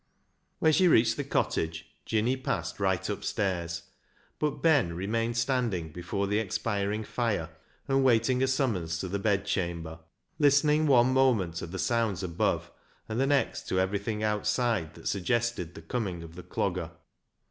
When 0.57 0.73
she 0.73 0.87
reached 0.87 1.15
the 1.15 1.23
cottage, 1.23 1.91
Jinny 2.07 2.35
passed 2.35 2.79
right 2.79 3.07
upstairs, 3.07 3.83
but 4.39 4.63
Ben 4.63 4.93
remained 4.95 5.37
standing 5.37 5.91
before 5.91 6.25
the 6.25 6.39
expiring 6.39 7.03
fire, 7.03 7.51
and 7.87 8.03
waiting 8.03 8.41
a 8.41 8.47
summons 8.47 8.97
to 8.97 9.07
the 9.07 9.19
THE 9.19 9.23
MEMORY 9.23 9.35
OF 9.35 9.41
THE 9.41 9.45
JUST 9.47 9.53
227 9.53 9.89
bed 9.91 9.91
chamber, 9.91 9.99
listening 10.79 10.87
one 10.87 11.13
moment 11.13 11.53
to 11.57 11.67
the 11.67 11.77
sounds 11.77 12.23
above, 12.23 12.71
and 13.07 13.19
the 13.19 13.27
next 13.27 13.67
to 13.69 13.79
everything 13.79 14.23
out 14.23 14.47
side 14.47 14.95
that 14.95 15.07
suggested 15.07 15.75
the 15.75 15.83
coming 15.83 16.23
of 16.23 16.33
the 16.33 16.41
Clogger. 16.41 16.89